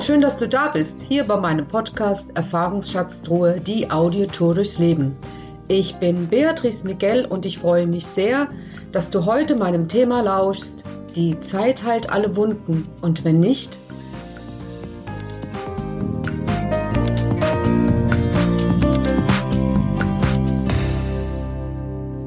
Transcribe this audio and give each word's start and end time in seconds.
Schön, 0.00 0.20
dass 0.20 0.36
du 0.36 0.48
da 0.48 0.68
bist, 0.68 1.02
hier 1.02 1.24
bei 1.24 1.36
meinem 1.38 1.66
Podcast 1.66 2.36
Erfahrungsschatztruhe, 2.36 3.60
die 3.60 3.90
Audiotour 3.90 4.54
durchs 4.54 4.78
Leben. 4.78 5.16
Ich 5.68 5.94
bin 5.94 6.28
Beatrice 6.28 6.84
Miguel 6.84 7.24
und 7.26 7.46
ich 7.46 7.58
freue 7.58 7.86
mich 7.86 8.04
sehr, 8.04 8.48
dass 8.92 9.08
du 9.08 9.24
heute 9.24 9.56
meinem 9.56 9.88
Thema 9.88 10.20
lauschst, 10.22 10.84
die 11.14 11.38
Zeit 11.40 11.84
heilt 11.84 12.10
alle 12.10 12.36
Wunden 12.36 12.82
und 13.02 13.24
wenn 13.24 13.40
nicht, 13.40 13.80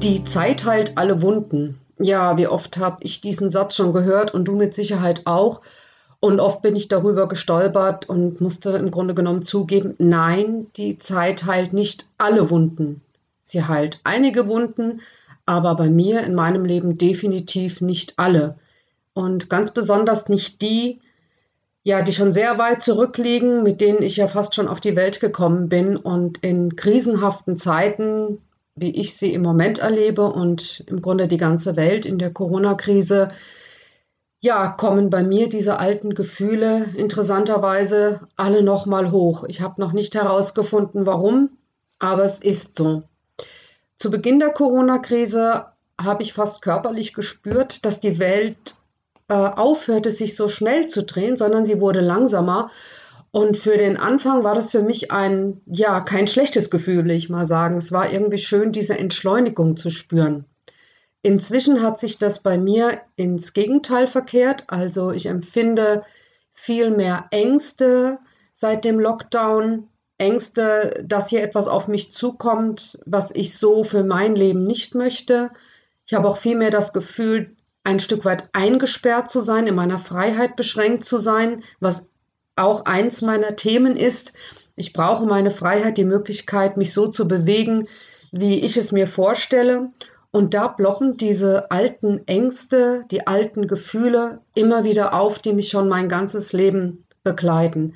Die 0.02 0.24
Zeit 0.24 0.64
heilt 0.64 0.96
alle 0.96 1.20
Wunden. 1.22 1.78
Ja, 1.98 2.36
wie 2.38 2.46
oft 2.46 2.78
habe 2.78 2.98
ich 3.02 3.20
diesen 3.20 3.50
Satz 3.50 3.76
schon 3.76 3.92
gehört 3.92 4.32
und 4.32 4.46
du 4.46 4.56
mit 4.56 4.74
Sicherheit 4.74 5.22
auch. 5.26 5.60
Und 6.20 6.40
oft 6.40 6.62
bin 6.62 6.74
ich 6.74 6.88
darüber 6.88 7.28
gestolpert 7.28 8.08
und 8.08 8.40
musste 8.40 8.70
im 8.70 8.90
Grunde 8.90 9.14
genommen 9.14 9.42
zugeben, 9.42 9.94
nein, 9.98 10.66
die 10.76 10.98
Zeit 10.98 11.44
heilt 11.46 11.72
nicht 11.72 12.06
alle 12.18 12.50
Wunden. 12.50 13.02
Sie 13.42 13.64
heilt 13.64 14.00
einige 14.04 14.48
Wunden, 14.48 15.00
aber 15.46 15.76
bei 15.76 15.88
mir 15.88 16.22
in 16.22 16.34
meinem 16.34 16.64
Leben 16.64 16.94
definitiv 16.94 17.80
nicht 17.80 18.14
alle. 18.16 18.58
Und 19.14 19.48
ganz 19.48 19.72
besonders 19.72 20.28
nicht 20.28 20.60
die, 20.60 21.00
ja, 21.84 22.02
die 22.02 22.12
schon 22.12 22.32
sehr 22.32 22.58
weit 22.58 22.82
zurückliegen, 22.82 23.62
mit 23.62 23.80
denen 23.80 24.02
ich 24.02 24.16
ja 24.16 24.28
fast 24.28 24.54
schon 24.54 24.68
auf 24.68 24.80
die 24.80 24.96
Welt 24.96 25.20
gekommen 25.20 25.68
bin 25.68 25.96
und 25.96 26.38
in 26.44 26.76
krisenhaften 26.76 27.56
Zeiten, 27.56 28.42
wie 28.74 28.90
ich 28.90 29.16
sie 29.16 29.32
im 29.32 29.42
Moment 29.42 29.78
erlebe 29.78 30.30
und 30.30 30.84
im 30.86 31.00
Grunde 31.00 31.28
die 31.28 31.38
ganze 31.38 31.76
Welt 31.76 32.04
in 32.04 32.18
der 32.18 32.30
Corona-Krise, 32.30 33.28
ja, 34.40 34.68
kommen 34.68 35.10
bei 35.10 35.22
mir 35.22 35.48
diese 35.48 35.78
alten 35.78 36.14
Gefühle 36.14 36.86
interessanterweise 36.96 38.20
alle 38.36 38.62
nochmal 38.62 39.10
hoch. 39.10 39.44
Ich 39.48 39.60
habe 39.60 39.80
noch 39.80 39.92
nicht 39.92 40.14
herausgefunden, 40.14 41.06
warum, 41.06 41.50
aber 41.98 42.24
es 42.24 42.40
ist 42.40 42.76
so. 42.76 43.02
Zu 43.96 44.10
Beginn 44.10 44.38
der 44.38 44.50
Corona-Krise 44.50 45.66
habe 46.00 46.22
ich 46.22 46.32
fast 46.32 46.62
körperlich 46.62 47.14
gespürt, 47.14 47.84
dass 47.84 47.98
die 47.98 48.20
Welt 48.20 48.76
äh, 49.26 49.34
aufhörte, 49.34 50.12
sich 50.12 50.36
so 50.36 50.48
schnell 50.48 50.86
zu 50.86 51.02
drehen, 51.02 51.36
sondern 51.36 51.64
sie 51.64 51.80
wurde 51.80 52.00
langsamer. 52.00 52.70
Und 53.32 53.56
für 53.56 53.76
den 53.76 53.96
Anfang 53.96 54.44
war 54.44 54.54
das 54.54 54.70
für 54.70 54.82
mich 54.82 55.10
ein, 55.10 55.60
ja, 55.66 56.00
kein 56.00 56.28
schlechtes 56.28 56.70
Gefühl, 56.70 57.04
will 57.04 57.10
ich 57.10 57.28
mal 57.28 57.44
sagen. 57.44 57.76
Es 57.76 57.90
war 57.90 58.12
irgendwie 58.12 58.38
schön, 58.38 58.70
diese 58.70 58.96
Entschleunigung 58.96 59.76
zu 59.76 59.90
spüren. 59.90 60.44
Inzwischen 61.22 61.82
hat 61.82 61.98
sich 61.98 62.18
das 62.18 62.42
bei 62.42 62.58
mir 62.58 63.00
ins 63.16 63.52
Gegenteil 63.52 64.06
verkehrt. 64.06 64.64
Also 64.68 65.10
ich 65.10 65.26
empfinde 65.26 66.04
viel 66.52 66.90
mehr 66.90 67.26
Ängste 67.30 68.18
seit 68.54 68.84
dem 68.84 68.98
Lockdown. 69.00 69.88
Ängste, 70.18 71.04
dass 71.06 71.28
hier 71.28 71.42
etwas 71.42 71.68
auf 71.68 71.86
mich 71.86 72.12
zukommt, 72.12 72.98
was 73.06 73.30
ich 73.32 73.56
so 73.56 73.84
für 73.84 74.02
mein 74.02 74.34
Leben 74.34 74.66
nicht 74.66 74.96
möchte. 74.96 75.50
Ich 76.06 76.14
habe 76.14 76.28
auch 76.28 76.38
viel 76.38 76.56
mehr 76.56 76.72
das 76.72 76.92
Gefühl, 76.92 77.54
ein 77.84 78.00
Stück 78.00 78.24
weit 78.24 78.48
eingesperrt 78.52 79.30
zu 79.30 79.40
sein, 79.40 79.66
in 79.66 79.76
meiner 79.76 80.00
Freiheit 80.00 80.56
beschränkt 80.56 81.04
zu 81.04 81.18
sein, 81.18 81.62
was 81.78 82.08
auch 82.56 82.84
eins 82.84 83.22
meiner 83.22 83.54
Themen 83.54 83.96
ist. 83.96 84.32
Ich 84.74 84.92
brauche 84.92 85.24
meine 85.24 85.50
Freiheit, 85.50 85.96
die 85.96 86.04
Möglichkeit, 86.04 86.76
mich 86.76 86.92
so 86.92 87.06
zu 87.06 87.28
bewegen, 87.28 87.88
wie 88.32 88.60
ich 88.60 88.76
es 88.76 88.92
mir 88.92 89.06
vorstelle. 89.06 89.92
Und 90.30 90.54
da 90.54 90.68
ploppen 90.68 91.16
diese 91.16 91.70
alten 91.70 92.26
Ängste, 92.26 93.02
die 93.10 93.26
alten 93.26 93.66
Gefühle 93.66 94.40
immer 94.54 94.84
wieder 94.84 95.14
auf, 95.14 95.38
die 95.38 95.52
mich 95.52 95.70
schon 95.70 95.88
mein 95.88 96.08
ganzes 96.08 96.52
Leben 96.52 97.04
begleiten. 97.24 97.94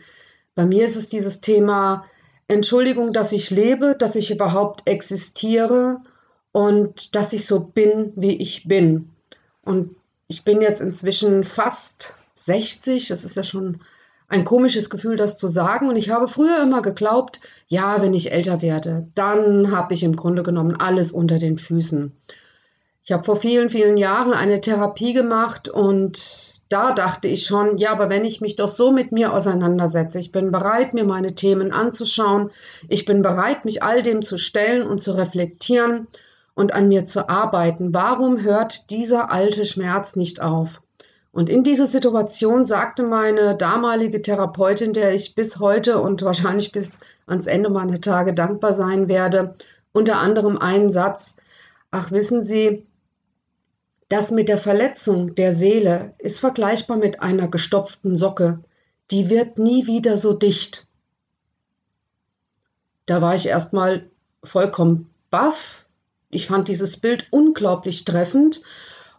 Bei 0.55 0.65
mir 0.65 0.85
ist 0.85 0.97
es 0.97 1.09
dieses 1.09 1.41
Thema 1.41 2.05
Entschuldigung, 2.49 3.13
dass 3.13 3.33
ich 3.33 3.51
lebe, 3.51 3.95
dass 3.99 4.15
ich 4.15 4.31
überhaupt 4.31 4.89
existiere 4.89 6.01
und 6.53 7.15
dass 7.15 7.33
ich 7.33 7.47
so 7.47 7.61
bin, 7.61 8.13
wie 8.17 8.37
ich 8.37 8.67
bin. 8.67 9.11
Und 9.63 9.97
ich 10.29 10.45
bin 10.45 10.61
jetzt 10.61 10.81
inzwischen 10.81 11.45
fast 11.45 12.15
60, 12.35 13.09
das 13.09 13.25
ist 13.25 13.37
ja 13.37 13.45
schon 13.45 13.81
ein 14.33 14.45
komisches 14.45 14.89
Gefühl, 14.89 15.17
das 15.17 15.37
zu 15.37 15.47
sagen. 15.47 15.89
Und 15.89 15.97
ich 15.97 16.11
habe 16.11 16.27
früher 16.27 16.63
immer 16.63 16.81
geglaubt, 16.83 17.41
ja, 17.69 18.01
wenn 18.01 18.15
ich 18.15 18.33
älter 18.33 18.63
werde, 18.63 19.07
dann 19.15 19.71
habe 19.71 19.95
ich 19.95 20.03
im 20.03 20.17
Grunde 20.17 20.43
genommen 20.43 20.75
alles 20.77 21.13
unter 21.13 21.39
den 21.39 21.59
Füßen. 21.59 22.13
Ich 23.05 23.13
habe 23.13 23.25
vor 23.25 23.37
vielen, 23.37 23.69
vielen 23.69 23.97
Jahren 23.97 24.33
eine 24.33 24.61
Therapie 24.61 25.13
gemacht 25.13 25.69
und 25.69 26.53
da 26.69 26.93
dachte 26.93 27.29
ich 27.29 27.45
schon, 27.45 27.77
ja, 27.77 27.93
aber 27.93 28.09
wenn 28.09 28.25
ich 28.25 28.41
mich 28.41 28.57
doch 28.57 28.69
so 28.69 28.91
mit 28.93 29.13
mir 29.13 29.35
auseinandersetze, 29.35 30.19
ich 30.19 30.33
bin 30.33 30.51
bereit, 30.51 30.95
mir 30.95 31.05
meine 31.05 31.35
Themen 31.35 31.71
anzuschauen, 31.71 32.51
ich 32.89 33.05
bin 33.05 33.21
bereit, 33.21 33.67
mich 33.67 33.83
all 33.83 34.01
dem 34.01 34.23
zu 34.23 34.39
stellen 34.39 34.87
und 34.87 35.01
zu 35.03 35.13
reflektieren 35.13 36.07
und 36.55 36.73
an 36.73 36.89
mir 36.89 37.05
zu 37.05 37.29
arbeiten, 37.29 37.93
warum 37.93 38.41
hört 38.41 38.89
dieser 38.89 39.31
alte 39.31 39.67
Schmerz 39.67 40.17
nicht 40.17 40.41
auf? 40.41 40.81
Und 41.33 41.49
in 41.49 41.65
dieser 41.65 41.87
Situation 41.87 42.67
sagte 42.67 43.05
meine 43.05 43.57
damalige 43.57 44.21
Therapeutin, 44.21 44.93
der 44.93 45.15
ich 45.15 45.35
bis 45.35 45.59
heute 45.59 45.99
und 46.01 46.21
wahrscheinlich 46.23 46.73
bis 46.73 47.01
ans 47.27 47.47
Ende 47.47 47.71
meiner 47.71 48.01
Tage 48.01 48.35
dankbar 48.35 48.75
sein 48.75 49.09
werde, 49.09 49.57
unter 49.93 50.19
anderem 50.19 50.59
einen 50.59 50.91
Satz, 50.91 51.37
ach 51.91 52.11
wissen 52.11 52.43
Sie, 52.43 52.87
das 54.11 54.31
mit 54.31 54.51
der 54.51 54.59
Verletzung 54.59 55.35
der 55.35 55.53
Seele 55.53 56.15
ist 56.19 56.39
vergleichbar 56.39 56.99
mit 56.99 57.23
einer 57.23 57.49
gestopften 57.49 58.15
Socke, 58.15 58.63
die 59.11 59.31
wird 59.31 59.57
nie 59.59 59.87
wieder 59.87 60.19
so 60.19 60.35
dicht. 60.35 60.87
Da 63.07 63.23
war 63.23 63.35
ich 63.35 63.47
erstmal 63.47 64.11
vollkommen 64.45 65.09
baff. 65.31 65.87
Ich 66.29 66.47
fand 66.47 66.69
dieses 66.69 66.99
Bild 66.99 67.27
unglaublich 67.31 68.05
treffend 68.05 68.61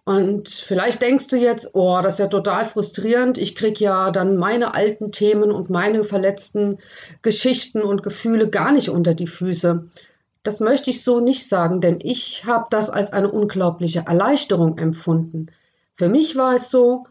und 0.06 0.50
vielleicht 0.50 1.02
denkst 1.02 1.28
du 1.28 1.38
jetzt, 1.38 1.70
oh, 1.74 2.00
das 2.04 2.14
ist 2.14 2.20
ja 2.20 2.28
total 2.28 2.66
frustrierend. 2.66 3.38
Ich 3.38 3.56
krieg 3.56 3.80
ja 3.80 4.12
dann 4.12 4.36
meine 4.36 4.74
alten 4.74 5.14
Themen 5.14 5.50
und 5.50 5.70
meine 5.70 6.04
verletzten 6.04 6.78
Geschichten 7.22 7.82
und 7.82 8.04
Gefühle 8.04 8.50
gar 8.50 8.74
nicht 8.74 8.90
unter 8.90 9.14
die 9.14 9.28
Füße. 9.28 9.88
Das 10.44 10.60
möchte 10.60 10.90
ich 10.90 11.04
so 11.04 11.22
nicht 11.22 11.48
sagen, 11.48 11.80
denn 11.80 12.00
ich 12.02 12.44
habe 12.46 12.66
das 12.70 12.90
als 12.90 13.14
eine 13.14 13.32
unglaubliche 13.32 14.04
Erleichterung 14.06 14.78
empfunden. 14.78 15.48
Für 15.94 16.10
mich 16.10 16.36
war 16.36 16.56
es 16.56 16.70
so, 16.70 17.06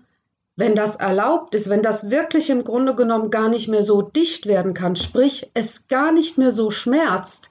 wenn 0.57 0.75
das 0.75 0.97
erlaubt 0.97 1.55
ist, 1.55 1.71
wenn 1.71 1.81
das 1.81 2.11
wirklich 2.11 2.51
im 2.51 2.63
Grunde 2.63 2.95
genommen 2.95 3.31
gar 3.31 3.49
nicht 3.49 3.69
mehr 3.69 3.83
so 3.83 4.03
dicht 4.03 4.45
werden 4.45 4.75
kann, 4.75 4.97
sprich 4.97 5.51
es 5.55 5.89
gar 5.89 6.13
nicht 6.13 6.37
mehr 6.37 6.53
so 6.53 6.71
schmerzt, 6.71 7.51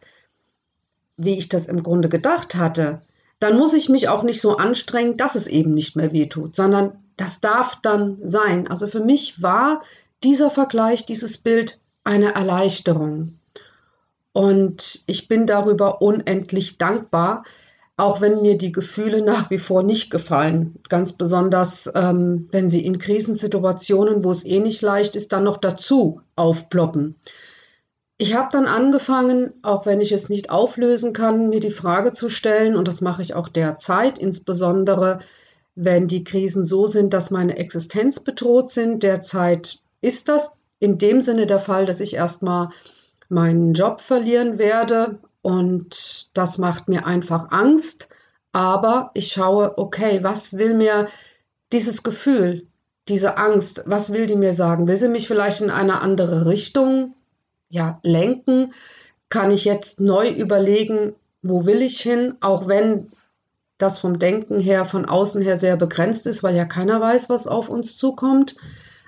wie 1.17 1.35
ich 1.35 1.49
das 1.49 1.65
im 1.65 1.81
Grunde 1.81 2.09
gedacht 2.09 2.53
hatte, 2.53 3.01
dann 3.41 3.57
muss 3.57 3.73
ich 3.73 3.89
mich 3.89 4.07
auch 4.07 4.21
nicht 4.21 4.39
so 4.39 4.57
anstrengen, 4.57 5.17
dass 5.17 5.33
es 5.35 5.47
eben 5.47 5.73
nicht 5.73 5.95
mehr 5.95 6.13
wehtut, 6.13 6.55
sondern 6.55 6.93
das 7.17 7.41
darf 7.41 7.75
dann 7.81 8.19
sein. 8.23 8.67
Also 8.67 8.85
für 8.85 8.99
mich 8.99 9.41
war 9.41 9.81
dieser 10.23 10.51
Vergleich, 10.51 11.07
dieses 11.07 11.39
Bild 11.39 11.79
eine 12.03 12.35
Erleichterung. 12.35 13.39
Und 14.31 15.01
ich 15.07 15.27
bin 15.27 15.47
darüber 15.47 16.03
unendlich 16.03 16.77
dankbar, 16.77 17.43
auch 17.97 18.21
wenn 18.21 18.43
mir 18.43 18.59
die 18.59 18.71
Gefühle 18.71 19.23
nach 19.23 19.49
wie 19.49 19.57
vor 19.57 19.81
nicht 19.81 20.11
gefallen. 20.11 20.75
Ganz 20.87 21.13
besonders, 21.13 21.91
ähm, 21.95 22.47
wenn 22.51 22.69
sie 22.69 22.85
in 22.85 22.99
Krisensituationen, 22.99 24.23
wo 24.23 24.29
es 24.29 24.45
eh 24.45 24.59
nicht 24.59 24.83
leicht 24.83 25.15
ist, 25.15 25.33
dann 25.33 25.43
noch 25.43 25.57
dazu 25.57 26.21
aufploppen. 26.35 27.15
Ich 28.21 28.35
habe 28.35 28.49
dann 28.51 28.67
angefangen, 28.67 29.51
auch 29.63 29.87
wenn 29.87 29.99
ich 29.99 30.11
es 30.11 30.29
nicht 30.29 30.51
auflösen 30.51 31.11
kann, 31.11 31.49
mir 31.49 31.59
die 31.59 31.71
Frage 31.71 32.11
zu 32.11 32.29
stellen, 32.29 32.75
und 32.75 32.87
das 32.87 33.01
mache 33.01 33.23
ich 33.23 33.33
auch 33.33 33.49
derzeit, 33.49 34.19
insbesondere 34.19 35.17
wenn 35.73 36.07
die 36.07 36.23
Krisen 36.23 36.63
so 36.63 36.85
sind, 36.85 37.15
dass 37.15 37.31
meine 37.31 37.57
Existenz 37.57 38.19
bedroht 38.19 38.69
sind. 38.69 39.01
Derzeit 39.01 39.79
ist 40.01 40.29
das 40.29 40.51
in 40.77 40.99
dem 40.99 41.19
Sinne 41.19 41.47
der 41.47 41.57
Fall, 41.57 41.87
dass 41.87 41.99
ich 41.99 42.13
erstmal 42.13 42.69
meinen 43.27 43.73
Job 43.73 43.99
verlieren 43.99 44.59
werde 44.59 45.17
und 45.41 46.29
das 46.37 46.59
macht 46.59 46.89
mir 46.89 47.07
einfach 47.07 47.49
Angst. 47.49 48.07
Aber 48.51 49.09
ich 49.15 49.31
schaue, 49.31 49.79
okay, 49.79 50.19
was 50.21 50.53
will 50.53 50.75
mir 50.75 51.07
dieses 51.71 52.03
Gefühl, 52.03 52.67
diese 53.07 53.37
Angst, 53.37 53.81
was 53.87 54.13
will 54.13 54.27
die 54.27 54.35
mir 54.35 54.53
sagen? 54.53 54.87
Will 54.87 54.97
sie 54.97 55.09
mich 55.09 55.27
vielleicht 55.27 55.61
in 55.61 55.71
eine 55.71 56.01
andere 56.01 56.45
Richtung 56.45 57.15
ja, 57.71 57.99
lenken, 58.03 58.73
kann 59.29 59.49
ich 59.49 59.65
jetzt 59.65 59.99
neu 59.99 60.29
überlegen, 60.29 61.15
wo 61.41 61.65
will 61.65 61.81
ich 61.81 61.99
hin, 62.01 62.35
auch 62.41 62.67
wenn 62.67 63.11
das 63.79 63.97
vom 63.97 64.19
Denken 64.19 64.59
her, 64.59 64.85
von 64.85 65.05
außen 65.05 65.41
her 65.41 65.57
sehr 65.57 65.77
begrenzt 65.77 66.27
ist, 66.27 66.43
weil 66.43 66.55
ja 66.55 66.65
keiner 66.65 67.01
weiß, 67.01 67.29
was 67.29 67.47
auf 67.47 67.69
uns 67.69 67.97
zukommt. 67.97 68.55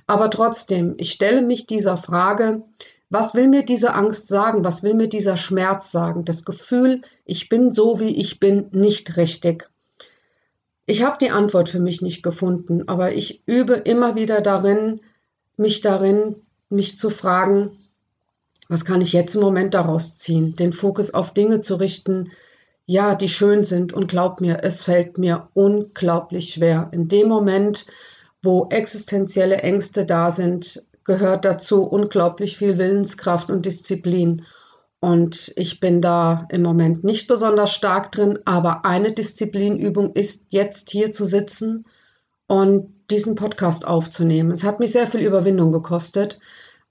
Aber 0.08 0.30
trotzdem, 0.32 0.96
ich 0.98 1.12
stelle 1.12 1.44
mich 1.44 1.68
dieser 1.68 1.98
Frage, 1.98 2.64
was 3.10 3.36
will 3.36 3.48
mir 3.48 3.64
diese 3.64 3.94
Angst 3.94 4.28
sagen? 4.28 4.64
Was 4.64 4.82
will 4.82 4.96
mir 4.96 5.08
dieser 5.08 5.38
Schmerz 5.38 5.92
sagen? 5.92 6.26
Das 6.26 6.46
Gefühl, 6.46 7.02
ich 7.26 7.48
bin 7.48 7.72
so, 7.72 8.00
wie 8.00 8.20
ich 8.20 8.40
bin, 8.40 8.70
nicht 8.72 9.18
richtig. 9.18 9.70
Ich 10.88 11.04
habe 11.04 11.18
die 11.22 11.30
Antwort 11.30 11.70
für 11.70 11.80
mich 11.80 12.02
nicht 12.02 12.24
gefunden, 12.24 12.88
aber 12.88 13.14
ich 13.14 13.44
übe 13.46 13.76
immer 13.76 14.16
wieder 14.16 14.42
darin, 14.42 15.00
mich 15.58 15.82
darin 15.82 16.38
mich 16.70 16.98
zu 16.98 17.12
fragen, 17.12 17.78
was 18.70 18.86
kann 18.86 19.02
ich 19.02 19.14
jetzt 19.14 19.36
im 19.36 19.42
Moment 19.42 19.74
daraus 19.74 20.16
ziehen? 20.16 20.56
Den 20.56 20.74
Fokus 20.74 21.14
auf 21.14 21.34
Dinge 21.34 21.62
zu 21.62 21.76
richten, 21.76 22.32
ja, 22.86 23.16
die 23.16 23.30
schön 23.30 23.64
sind. 23.64 23.94
Und 23.94 24.08
glaub 24.08 24.42
mir, 24.42 24.60
es 24.64 24.84
fällt 24.84 25.18
mir 25.18 25.50
unglaublich 25.54 26.54
schwer. 26.54 26.90
In 26.92 27.08
dem 27.08 27.28
Moment, 27.28 27.86
wo 28.42 28.68
existenzielle 28.70 29.58
Ängste 29.58 30.06
da 30.06 30.32
sind, 30.32 30.84
gehört 31.06 31.46
dazu 31.46 31.84
unglaublich 31.84 32.58
viel 32.58 32.78
Willenskraft 32.78 33.52
und 33.52 33.66
Disziplin. 33.66 34.46
Und 35.00 35.52
ich 35.58 35.82
bin 35.82 36.02
da 36.02 36.48
im 36.50 36.62
Moment 36.62 37.04
nicht 37.04 37.28
besonders 37.28 37.74
stark 37.74 38.14
drin, 38.14 38.40
aber 38.46 38.86
eine 38.86 39.12
Disziplinübung 39.12 40.12
ist 40.12 40.46
jetzt 40.50 40.90
hier 40.90 41.12
zu 41.12 41.26
sitzen 41.26 41.84
und 42.48 42.94
diesen 43.12 43.36
Podcast 43.36 43.86
aufzunehmen. 43.86 44.52
Es 44.52 44.64
hat 44.64 44.80
mich 44.80 44.92
sehr 44.94 45.08
viel 45.08 45.22
Überwindung 45.22 45.74
gekostet, 45.74 46.40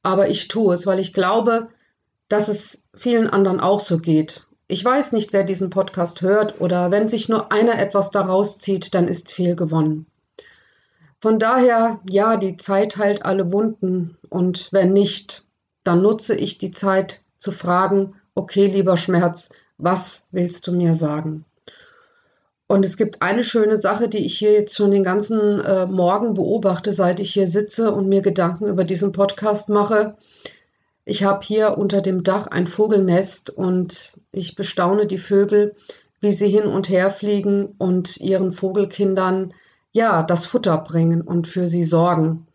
aber 0.02 0.28
ich 0.28 0.48
tue 0.48 0.74
es, 0.74 0.86
weil 0.86 0.98
ich 0.98 1.12
glaube, 1.12 1.68
dass 2.28 2.48
es 2.48 2.84
vielen 2.94 3.28
anderen 3.28 3.60
auch 3.60 3.80
so 3.80 3.98
geht. 3.98 4.46
Ich 4.68 4.84
weiß 4.84 5.12
nicht, 5.12 5.32
wer 5.32 5.44
diesen 5.44 5.70
Podcast 5.70 6.22
hört 6.22 6.60
oder 6.60 6.90
wenn 6.90 7.08
sich 7.08 7.28
nur 7.28 7.52
einer 7.52 7.78
etwas 7.78 8.10
daraus 8.10 8.58
zieht, 8.58 8.94
dann 8.94 9.06
ist 9.06 9.32
viel 9.32 9.54
gewonnen. 9.54 10.06
Von 11.20 11.38
daher, 11.38 12.00
ja, 12.08 12.36
die 12.36 12.56
Zeit 12.56 12.96
heilt 12.96 13.24
alle 13.24 13.52
Wunden 13.52 14.16
und 14.28 14.72
wenn 14.72 14.92
nicht, 14.92 15.46
dann 15.84 16.02
nutze 16.02 16.34
ich 16.34 16.58
die 16.58 16.70
Zeit 16.70 17.22
zu 17.38 17.52
fragen, 17.52 18.14
okay, 18.34 18.66
lieber 18.66 18.96
Schmerz, 18.96 19.50
was 19.78 20.24
willst 20.30 20.66
du 20.66 20.72
mir 20.72 20.94
sagen? 20.94 21.44
Und 22.72 22.86
es 22.86 22.96
gibt 22.96 23.20
eine 23.20 23.44
schöne 23.44 23.76
Sache, 23.76 24.08
die 24.08 24.24
ich 24.24 24.38
hier 24.38 24.54
jetzt 24.54 24.74
schon 24.74 24.92
den 24.92 25.04
ganzen 25.04 25.60
äh, 25.60 25.84
Morgen 25.84 26.32
beobachte, 26.32 26.94
seit 26.94 27.20
ich 27.20 27.34
hier 27.34 27.46
sitze 27.46 27.92
und 27.92 28.08
mir 28.08 28.22
Gedanken 28.22 28.66
über 28.66 28.84
diesen 28.84 29.12
Podcast 29.12 29.68
mache. 29.68 30.16
Ich 31.04 31.22
habe 31.22 31.44
hier 31.44 31.76
unter 31.76 32.00
dem 32.00 32.22
Dach 32.22 32.46
ein 32.46 32.66
Vogelnest 32.66 33.50
und 33.50 34.18
ich 34.30 34.56
bestaune 34.56 35.06
die 35.06 35.18
Vögel, 35.18 35.74
wie 36.20 36.32
sie 36.32 36.48
hin 36.48 36.64
und 36.64 36.88
her 36.88 37.10
fliegen 37.10 37.74
und 37.76 38.16
ihren 38.16 38.52
Vogelkindern 38.52 39.52
ja, 39.90 40.22
das 40.22 40.46
Futter 40.46 40.78
bringen 40.78 41.20
und 41.20 41.46
für 41.46 41.68
sie 41.68 41.84
sorgen. 41.84 42.46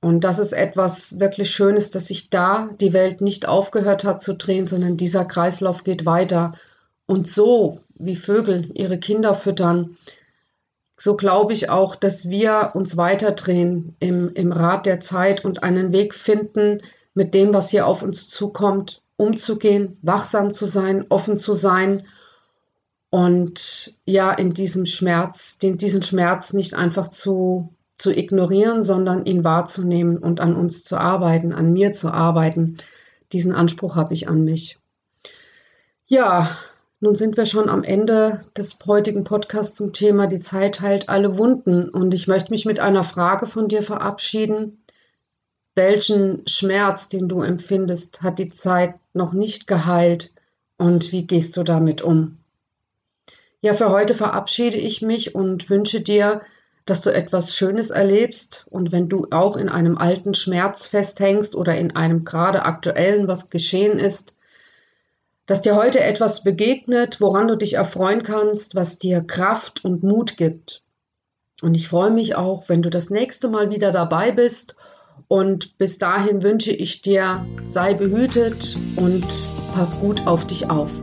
Und 0.00 0.24
das 0.24 0.40
ist 0.40 0.52
etwas 0.52 1.20
wirklich 1.20 1.52
Schönes, 1.52 1.92
dass 1.92 2.08
sich 2.08 2.30
da 2.30 2.70
die 2.80 2.92
Welt 2.92 3.20
nicht 3.20 3.46
aufgehört 3.46 4.02
hat 4.02 4.20
zu 4.20 4.34
drehen, 4.34 4.66
sondern 4.66 4.96
dieser 4.96 5.24
Kreislauf 5.24 5.84
geht 5.84 6.06
weiter. 6.06 6.54
Und 7.08 7.26
so, 7.26 7.78
wie 7.94 8.16
Vögel 8.16 8.70
ihre 8.74 8.98
Kinder 8.98 9.32
füttern, 9.32 9.96
so 10.98 11.16
glaube 11.16 11.54
ich 11.54 11.70
auch, 11.70 11.96
dass 11.96 12.28
wir 12.28 12.72
uns 12.74 12.98
weiterdrehen 12.98 13.96
im, 13.98 14.30
im 14.34 14.52
Rad 14.52 14.84
der 14.84 15.00
Zeit 15.00 15.42
und 15.42 15.62
einen 15.62 15.92
Weg 15.92 16.14
finden, 16.14 16.82
mit 17.14 17.32
dem, 17.32 17.54
was 17.54 17.70
hier 17.70 17.86
auf 17.86 18.02
uns 18.02 18.28
zukommt, 18.28 19.00
umzugehen, 19.16 19.96
wachsam 20.02 20.52
zu 20.52 20.66
sein, 20.66 21.06
offen 21.08 21.38
zu 21.38 21.54
sein 21.54 22.04
und 23.08 23.94
ja, 24.04 24.32
in 24.32 24.52
diesem 24.52 24.84
Schmerz, 24.84 25.56
den, 25.56 25.78
diesen 25.78 26.02
Schmerz 26.02 26.52
nicht 26.52 26.74
einfach 26.74 27.08
zu, 27.08 27.72
zu 27.96 28.10
ignorieren, 28.14 28.82
sondern 28.82 29.24
ihn 29.24 29.44
wahrzunehmen 29.44 30.18
und 30.18 30.40
an 30.40 30.54
uns 30.54 30.84
zu 30.84 30.98
arbeiten, 30.98 31.54
an 31.54 31.72
mir 31.72 31.92
zu 31.92 32.10
arbeiten. 32.10 32.76
Diesen 33.32 33.54
Anspruch 33.54 33.96
habe 33.96 34.12
ich 34.12 34.28
an 34.28 34.44
mich. 34.44 34.78
Ja, 36.06 36.58
nun 37.00 37.14
sind 37.14 37.36
wir 37.36 37.46
schon 37.46 37.68
am 37.68 37.84
Ende 37.84 38.40
des 38.56 38.76
heutigen 38.86 39.22
Podcasts 39.22 39.76
zum 39.76 39.92
Thema 39.92 40.26
Die 40.26 40.40
Zeit 40.40 40.80
heilt 40.80 41.08
alle 41.08 41.38
Wunden. 41.38 41.88
Und 41.88 42.12
ich 42.12 42.26
möchte 42.26 42.50
mich 42.50 42.64
mit 42.64 42.80
einer 42.80 43.04
Frage 43.04 43.46
von 43.46 43.68
dir 43.68 43.82
verabschieden. 43.84 44.82
Welchen 45.76 46.42
Schmerz, 46.48 47.08
den 47.08 47.28
du 47.28 47.40
empfindest, 47.40 48.22
hat 48.22 48.40
die 48.40 48.48
Zeit 48.48 48.94
noch 49.12 49.32
nicht 49.32 49.68
geheilt? 49.68 50.32
Und 50.76 51.12
wie 51.12 51.24
gehst 51.24 51.56
du 51.56 51.62
damit 51.62 52.02
um? 52.02 52.38
Ja, 53.60 53.74
für 53.74 53.90
heute 53.90 54.14
verabschiede 54.14 54.76
ich 54.76 55.00
mich 55.00 55.36
und 55.36 55.70
wünsche 55.70 56.00
dir, 56.00 56.42
dass 56.84 57.02
du 57.02 57.12
etwas 57.12 57.54
Schönes 57.54 57.90
erlebst 57.90 58.66
und 58.70 58.92
wenn 58.92 59.08
du 59.08 59.26
auch 59.30 59.56
in 59.56 59.68
einem 59.68 59.98
alten 59.98 60.32
Schmerz 60.34 60.86
festhängst 60.86 61.54
oder 61.54 61.76
in 61.76 61.94
einem 61.94 62.24
gerade 62.24 62.64
aktuellen, 62.64 63.28
was 63.28 63.50
geschehen 63.50 63.98
ist, 63.98 64.34
dass 65.48 65.62
dir 65.62 65.74
heute 65.74 66.00
etwas 66.00 66.44
begegnet, 66.44 67.22
woran 67.22 67.48
du 67.48 67.56
dich 67.56 67.74
erfreuen 67.74 68.22
kannst, 68.22 68.74
was 68.74 68.98
dir 68.98 69.22
Kraft 69.22 69.82
und 69.82 70.04
Mut 70.04 70.36
gibt. 70.36 70.84
Und 71.62 71.74
ich 71.74 71.88
freue 71.88 72.10
mich 72.10 72.36
auch, 72.36 72.68
wenn 72.68 72.82
du 72.82 72.90
das 72.90 73.10
nächste 73.10 73.48
Mal 73.48 73.70
wieder 73.70 73.90
dabei 73.90 74.30
bist. 74.30 74.76
Und 75.26 75.76
bis 75.78 75.98
dahin 75.98 76.42
wünsche 76.42 76.70
ich 76.70 77.02
dir, 77.02 77.46
sei 77.60 77.94
behütet 77.94 78.76
und 78.96 79.48
pass 79.74 79.98
gut 79.98 80.26
auf 80.26 80.46
dich 80.46 80.70
auf. 80.70 81.02